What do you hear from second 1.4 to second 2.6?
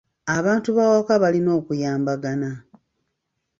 okuyambagana.